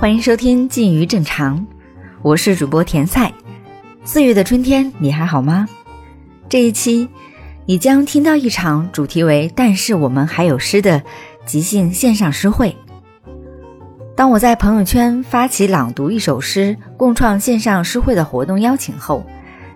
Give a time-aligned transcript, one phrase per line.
[0.00, 1.58] 欢迎收听《近于正常》，
[2.20, 3.32] 我是主播甜菜。
[4.04, 5.68] 四月的春天，你还好吗？
[6.48, 7.08] 这一期
[7.64, 11.00] 你将听到一场主题为“但是我们还有诗”的
[11.46, 12.76] 即兴线上诗会。
[14.16, 19.24] 当我在朋友圈发起朗读一首诗、共创线上诗会的活动邀请后，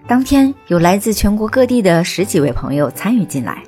[0.06, 3.62] 当天有来自全国各地的十几位朋友参与进来。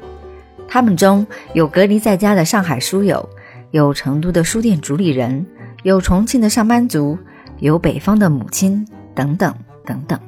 [0.69, 3.27] 他们中有隔离在家的上海书友，
[3.71, 5.47] 有成都的书店主理人。
[5.83, 7.19] 有重庆的上班族，
[7.59, 9.55] 有北方的母亲，等等
[9.85, 10.19] 等等。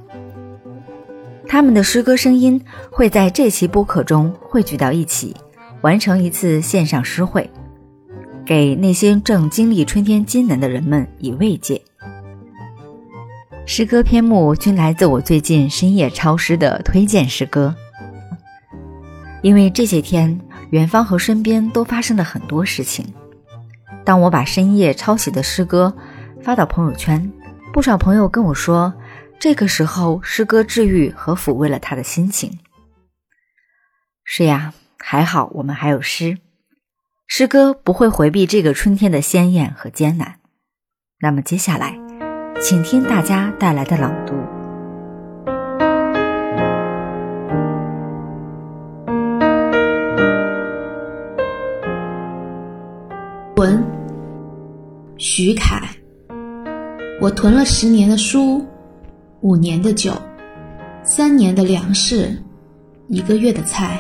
[1.47, 5.37] 他们的诗歌声音会在这期播客中汇聚到一起，
[5.83, 7.51] 完成一次线上诗会，
[8.47, 11.81] 给那些正经历春天艰难的人们以慰藉。
[13.67, 17.75] 诗歌篇目均来自我最近深夜抄诗的推荐诗歌，
[19.43, 20.41] 因为这些天
[20.71, 23.05] 远方和身边都发生了很多事情。
[24.05, 25.97] 当我把深夜抄写的诗歌
[26.42, 27.33] 发到朋友圈，
[27.73, 28.92] 不少朋友跟我说，
[29.39, 32.59] 这个时候诗歌治愈和抚慰了他的心情。
[34.25, 36.39] 是呀，还好我们还有诗，
[37.27, 40.37] 诗歌不会回避这个春天的鲜艳和艰难。
[41.20, 41.98] 那么接下来，
[42.61, 44.34] 请听大家带来的朗读。
[55.34, 55.88] 徐凯，
[57.19, 58.62] 我囤了十年的书，
[59.41, 60.12] 五年的酒，
[61.02, 62.36] 三年的粮食，
[63.08, 63.98] 一个月的菜。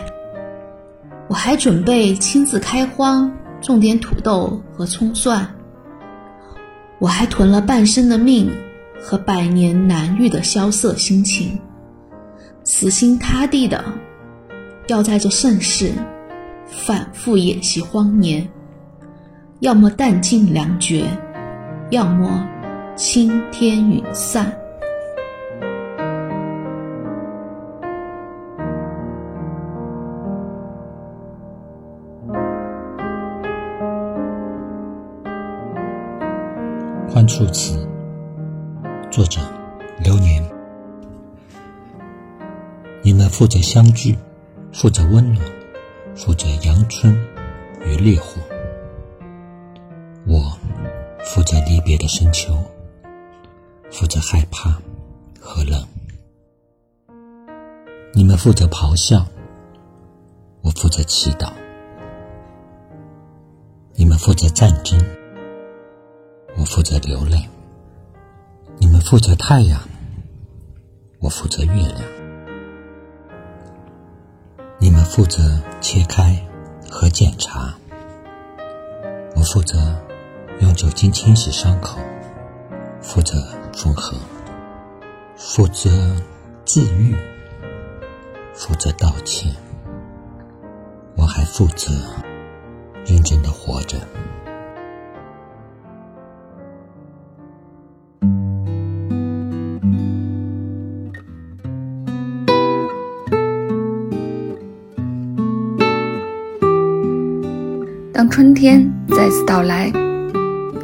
[1.30, 5.54] 我还准备亲自开荒，种点土豆和葱蒜。
[6.98, 8.50] 我还囤了半生的命
[9.00, 11.58] 和百年难遇的萧瑟心情，
[12.62, 13.82] 死心塌地的
[14.88, 15.94] 要在这盛世
[16.66, 18.46] 反复演习荒年。
[19.62, 21.06] 要么弹尽粮绝，
[21.90, 22.44] 要么
[22.96, 24.52] 青天陨散。
[37.08, 37.88] 欢处词，
[39.12, 39.40] 作者
[40.02, 40.42] 流年。
[43.04, 44.18] 你们负责相聚，
[44.72, 45.46] 负责温暖，
[46.16, 47.16] 负责阳春
[47.86, 48.42] 与烈火。
[51.34, 52.54] 负责离别的深秋，
[53.90, 54.78] 负责害怕
[55.40, 55.82] 和冷。
[58.12, 59.24] 你们负责咆哮，
[60.60, 61.50] 我负责祈祷。
[63.94, 65.02] 你们负责战争，
[66.58, 67.48] 我负责流泪。
[68.76, 69.80] 你们负责太阳，
[71.18, 72.02] 我负责月亮。
[74.78, 76.36] 你们负责切开
[76.90, 77.74] 和检查，
[79.34, 79.96] 我负责。
[80.62, 81.98] 用酒精清洗伤口，
[83.00, 83.34] 负责
[83.74, 84.16] 缝合，
[85.36, 85.90] 负责
[86.64, 87.16] 自愈，
[88.54, 89.52] 负责道歉。
[91.16, 91.92] 我还负责
[93.04, 93.98] 认真的活着。
[108.12, 109.92] 当春天再次到来。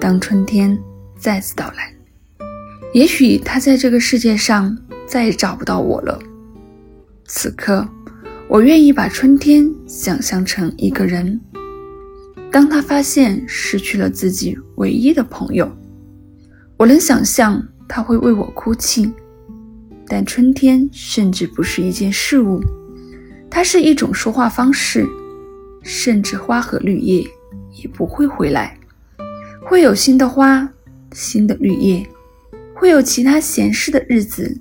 [0.09, 0.83] 当春天
[1.19, 1.95] 再次到来，
[2.95, 4.75] 也许他在这个世界上
[5.07, 6.19] 再也找不到我了。
[7.27, 7.87] 此刻，
[8.49, 11.39] 我愿意把春天想象成一个人。
[12.51, 15.71] 当他发现失去了自己唯一的朋友，
[16.79, 19.13] 我能想象他会为我哭泣。
[20.07, 22.59] 但春天甚至不是一件事物，
[23.51, 25.07] 它是一种说话方式，
[25.83, 27.23] 甚至花和绿叶
[27.75, 28.78] 也不会回来。
[29.69, 30.67] 会有新的花，
[31.13, 32.05] 新的绿叶，
[32.75, 34.59] 会有其他闲适的日子，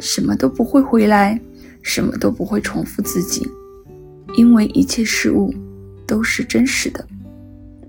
[0.00, 1.38] 什么都不会回来，
[1.82, 3.46] 什么都不会重复自己，
[4.34, 5.52] 因为一切事物
[6.06, 7.06] 都是真实的。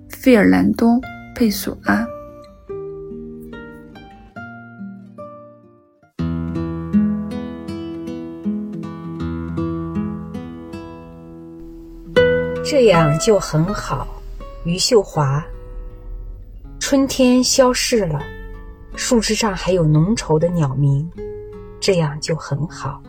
[0.10, 0.90] 费尔南多·
[1.34, 2.06] 佩索阿。
[12.66, 14.22] 这样就很好，
[14.66, 15.42] 余秀华。
[16.88, 18.22] 春天消逝了，
[18.96, 21.12] 树枝上还有浓稠的鸟鸣，
[21.80, 23.02] 这样就很好。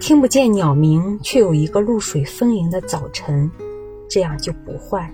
[0.00, 3.48] 听不见鸟鸣，却有一个露水丰盈的早晨，
[4.08, 5.08] 这样就不坏。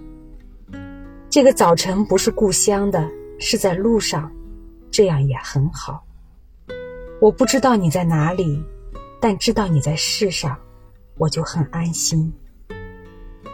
[1.29, 3.07] 这个早晨不是故乡的，
[3.39, 4.33] 是在路上，
[4.91, 6.03] 这样也很好。
[7.21, 8.65] 我不知道你在哪里，
[9.21, 10.57] 但知道你在世上，
[11.19, 12.33] 我就很安心。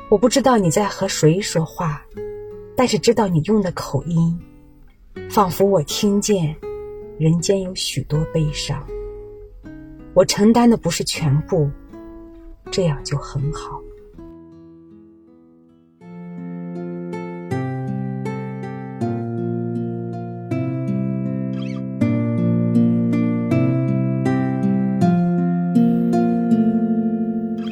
[0.09, 2.01] 我不知道你在和谁说话。
[2.77, 4.39] 但是知道你用的口音，
[5.31, 6.57] 仿佛我听见
[7.19, 8.85] 人间有许多悲伤。
[10.15, 11.71] 我承担的不是全部，
[12.71, 13.81] 这样就很好。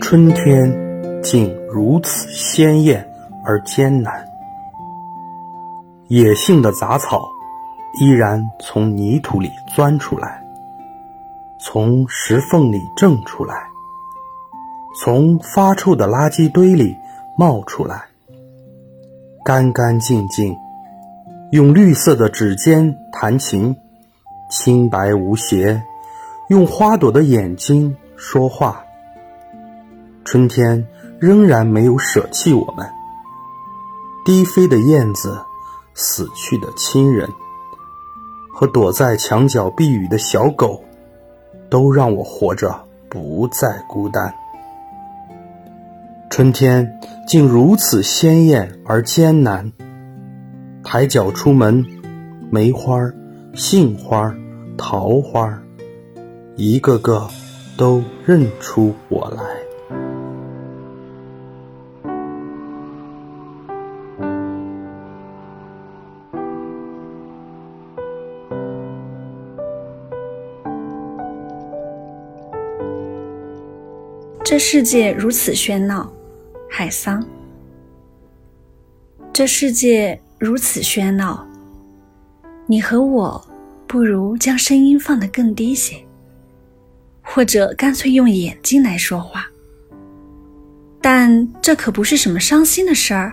[0.01, 3.07] 春天竟如此鲜艳
[3.45, 4.27] 而艰难，
[6.11, 7.31] 野性的杂草
[8.01, 10.43] 依然从泥土里钻出来，
[11.61, 13.69] 从石缝里挣出来，
[14.99, 16.97] 从发臭的垃圾堆里
[17.39, 18.07] 冒出来，
[19.45, 20.57] 干干净净，
[21.53, 23.77] 用绿色的指尖弹琴，
[24.51, 25.81] 清白无邪，
[26.49, 28.83] 用花朵的眼睛说话。
[30.25, 30.85] 春天
[31.21, 32.85] 仍然没有舍弃我们。
[34.25, 35.41] 低飞的燕子，
[35.95, 37.29] 死去的亲人，
[38.53, 40.83] 和躲在墙角避雨的小狗，
[41.69, 42.75] 都让我活着
[43.09, 44.35] 不再孤单。
[46.31, 49.73] 春天竟如此鲜艳而艰难。
[50.83, 51.85] 抬脚出门，
[52.51, 52.99] 梅花、
[53.55, 54.35] 杏花、
[54.79, 55.61] 桃花，
[56.57, 57.29] 一个个
[57.77, 59.60] 都认出我来。
[74.51, 76.13] 这世界如此喧闹，
[76.69, 77.25] 海桑。
[79.33, 81.47] 这世界如此喧闹，
[82.67, 83.49] 你和我
[83.87, 86.05] 不如将声音放得更低些，
[87.23, 89.47] 或者干脆用眼睛来说话。
[91.01, 93.33] 但这可不是什么伤心的事儿，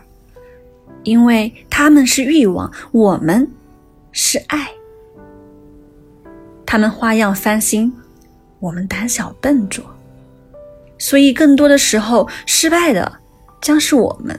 [1.01, 3.51] 因为他们是欲望，我们
[4.11, 4.69] 是爱。
[6.63, 7.91] 他们花样翻新，
[8.59, 9.83] 我们胆小笨拙。
[11.07, 13.09] 所以，更多的时候，失败的
[13.61, 14.37] 将是我们。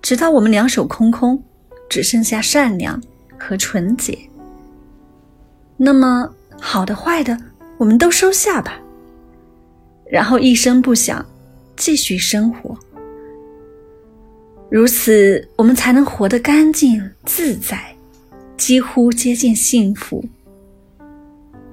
[0.00, 1.42] 直到我们两手空空，
[1.86, 2.98] 只剩下善良
[3.38, 4.18] 和纯洁。
[5.76, 7.36] 那么，好的、坏的，
[7.76, 8.80] 我们都收下吧。
[10.10, 11.22] 然后一声不响，
[11.76, 12.74] 继续生活。
[14.70, 17.94] 如此，我们才能活得干净自在，
[18.56, 20.24] 几乎接近幸福。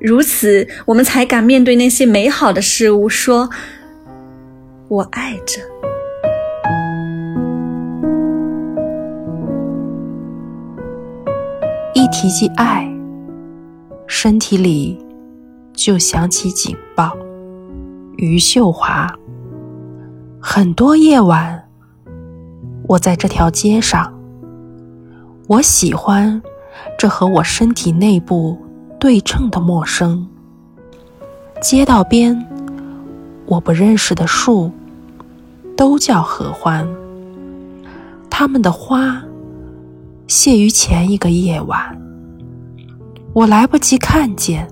[0.05, 3.49] 如此，我们才敢面对那些美好的事物，说
[4.87, 5.59] ：“我爱着。”
[11.95, 12.87] 一提及爱，
[14.05, 15.03] 身体里
[15.73, 17.17] 就响起警报。
[18.17, 19.11] 余秀华。
[20.39, 21.67] 很多夜晚，
[22.87, 24.13] 我在这条街上，
[25.47, 26.39] 我喜欢
[26.95, 28.55] 这和我身体内部。
[28.99, 30.27] 对称的陌生，
[31.61, 32.45] 街道边
[33.45, 34.71] 我不认识的树，
[35.77, 36.87] 都叫合欢。
[38.29, 39.23] 它们的花
[40.27, 41.97] 谢于前一个夜晚，
[43.33, 44.67] 我来不及看见，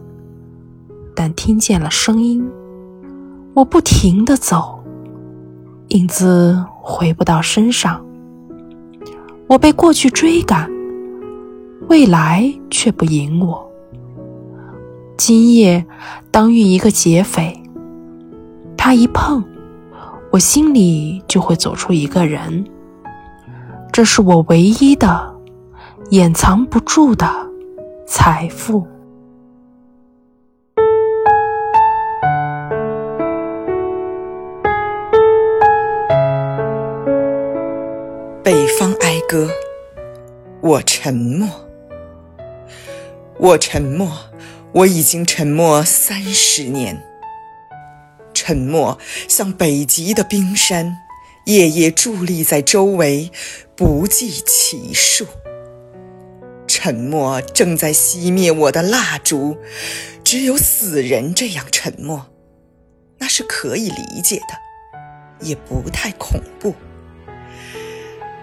[1.15, 2.43] 但听见了声音。
[3.53, 4.83] 我不停地走，
[5.89, 8.03] 影子回不到身上。
[9.47, 10.67] 我被过去追赶，
[11.87, 13.69] 未来却不迎我。
[15.25, 15.85] 今夜
[16.31, 17.57] 当遇一个劫匪，
[18.75, 19.41] 他一碰，
[20.33, 22.65] 我心里就会走出一个人。
[23.93, 25.33] 这是我唯一的、
[26.09, 27.25] 掩藏不住的
[28.05, 28.85] 财富。
[38.43, 39.47] 北方哀歌，
[40.59, 41.47] 我沉默，
[43.39, 44.09] 我沉默。
[44.73, 47.03] 我已经沉默三十年，
[48.33, 48.97] 沉默
[49.29, 50.97] 像北极的冰山，
[51.45, 53.31] 夜夜伫立在周围，
[53.75, 55.27] 不计其数。
[56.67, 59.57] 沉默正在熄灭我的蜡烛，
[60.23, 62.25] 只有死人这样沉默，
[63.19, 66.73] 那是可以理解的，也不太恐怖。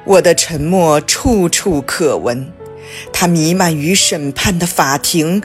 [0.04, 2.52] 我的沉默处处可闻。
[3.12, 5.40] 它弥漫于审判的法庭，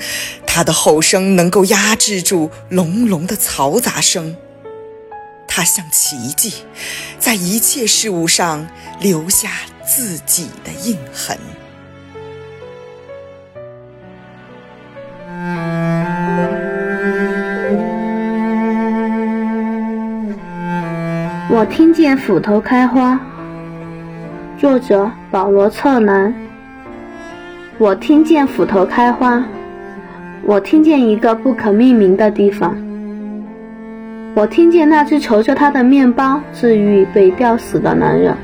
[0.56, 4.38] 它的吼声能够压制住隆隆的嘈杂声。
[5.46, 6.64] 它像奇迹，
[7.20, 8.66] 在一切事物上
[9.02, 9.50] 留下
[9.86, 11.38] 自己的印痕。
[21.50, 23.20] 我听见斧头开花。
[24.58, 26.34] 作者：保罗·策南。
[27.78, 29.46] 我听见斧头开花，
[30.48, 32.78] 我听见一个不可命名的地方，
[34.36, 38.38] 我听见那只求着他的面包治愈被吊死的男人，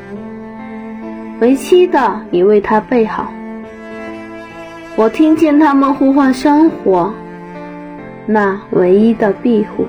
[1.39, 3.31] 为妻的已为他备好。
[4.95, 7.13] 我听见他们呼唤生活，
[8.25, 9.85] 那唯一的庇护。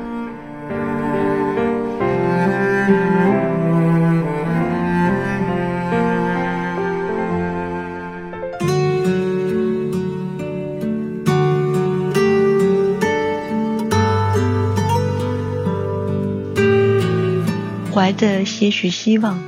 [18.02, 19.40] 怀着些许希望，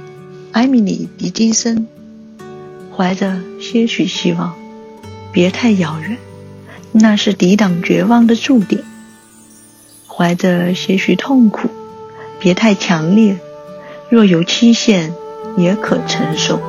[0.53, 1.89] 艾米丽·狄金森。
[2.97, 4.55] 怀着些许希望，
[5.33, 6.17] 别太遥远，
[6.93, 8.81] 那是抵挡绝望的注定。
[10.07, 11.69] 怀着些许痛苦，
[12.39, 13.41] 别太强烈，
[14.09, 15.13] 若有期限，
[15.57, 16.61] 也可承受。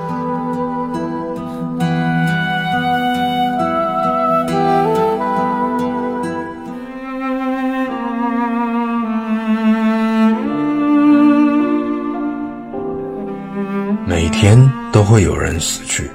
[14.25, 14.59] 每天
[14.91, 16.09] 都会有人死去，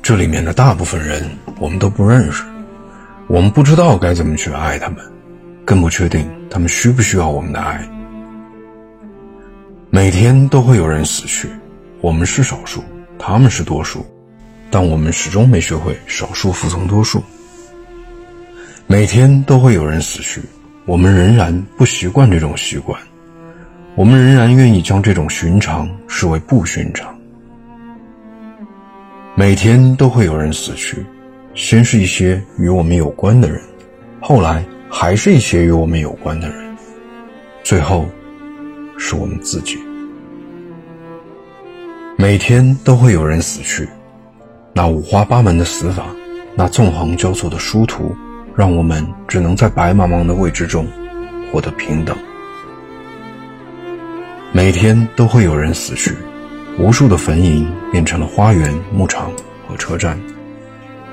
[0.00, 1.22] 这里面的大部分人
[1.58, 2.42] 我们都不认识，
[3.26, 5.04] 我们不知道该怎么去爱他们，
[5.66, 7.86] 更不确定他们需不需要我们的爱。
[9.90, 11.46] 每天都会有人死去，
[12.00, 12.82] 我们是少数，
[13.18, 14.02] 他们是多数，
[14.70, 17.22] 但我们始终没学会少数服从多数。
[18.86, 20.40] 每天都会有人死去，
[20.86, 22.98] 我们仍然不习惯这种习惯。
[23.96, 27.14] 我们仍然愿意将这种寻常视为不寻常。
[29.34, 31.04] 每天都会有人死去，
[31.54, 33.60] 先是一些与我们有关的人，
[34.20, 36.76] 后来还是一些与我们有关的人，
[37.62, 38.06] 最后
[38.96, 39.78] 是我们自己。
[42.16, 43.88] 每天都会有人死去，
[44.72, 46.06] 那五花八门的死法，
[46.54, 48.14] 那纵横交错的殊途，
[48.54, 50.86] 让我们只能在白茫茫的未知中
[51.52, 52.16] 获得平等。
[54.52, 56.12] 每天都会有人死去，
[56.76, 59.30] 无数的坟茔变成了花园、牧场
[59.68, 60.20] 和车站，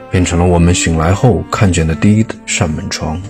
[0.09, 3.21] 变成了我们醒来后看见的第一扇门窗。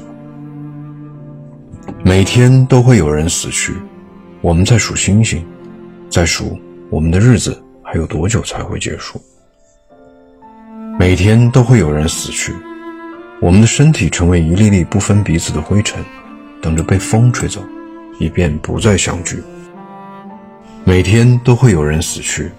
[2.06, 3.74] 每天都会有人死去，
[4.40, 5.46] 我们在数星星，
[6.10, 6.58] 在数
[6.90, 9.22] 我们的日子还有多久才会结束。
[10.98, 12.54] 每天都会有人死去，
[13.42, 16.02] 我们的身体成为一粒粒不分彼此的灰尘，
[16.62, 17.62] 等着被风吹走，
[18.20, 19.44] 以便不再相聚。
[20.88, 22.50] 每天都会有人死去，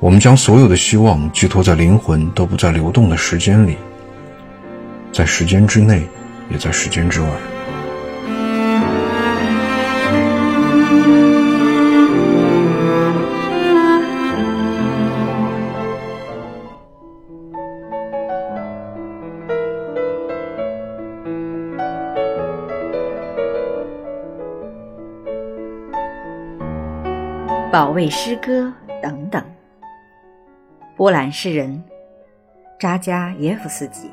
[0.00, 3.76] 我们将所有的希望寄托在灵魂都不再流动的时间里，
[5.12, 6.02] 在时间之内，
[6.50, 7.28] 也在时间之外。
[27.72, 29.40] 保卫诗歌等等。
[30.96, 31.80] 波兰诗人
[32.80, 34.10] 扎加耶夫斯基。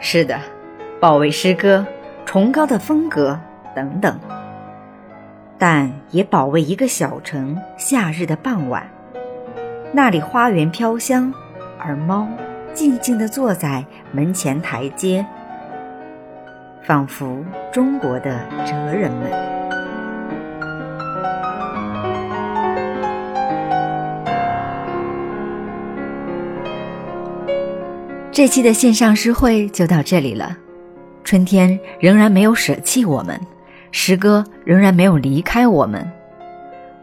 [0.00, 0.40] 是的，
[0.98, 1.86] 保卫诗歌、
[2.24, 3.38] 崇高的风格
[3.76, 4.18] 等等，
[5.56, 8.84] 但也保卫一个小城夏日的傍晚，
[9.92, 11.32] 那里花园飘香，
[11.78, 12.26] 而猫
[12.74, 15.24] 静静地坐在门前台阶，
[16.82, 19.47] 仿佛中国的哲人们。
[28.38, 30.56] 这期的线上诗会就到这里了。
[31.24, 33.36] 春天仍然没有舍弃我们，
[33.90, 36.08] 诗歌仍然没有离开我们。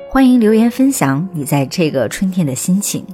[0.09, 3.05] 欢迎留言分享你在这个春天的心情。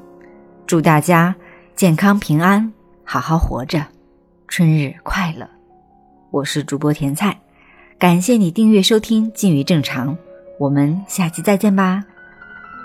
[0.68, 1.36] 祝大家
[1.76, 2.72] 健康平安，
[3.04, 3.84] 好好活着，
[4.48, 5.50] 春日快乐。
[6.30, 7.36] 我是主播甜菜，
[7.98, 10.10] 感谢你订阅收听《静于正常》，
[10.60, 12.04] 我们下期再见吧，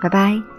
[0.01, 0.56] 拜拜。